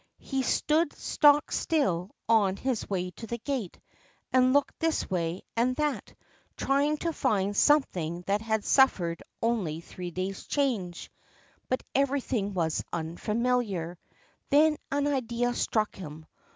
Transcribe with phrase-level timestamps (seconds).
[0.17, 3.79] He stood stock still on his way to the gate,
[4.33, 6.15] and looked this way and that,
[6.57, 11.11] trying to find something that had suffered only three days' change.
[11.69, 13.99] But every thing was unfamiliar.
[14.49, 16.25] Then an idea struck him.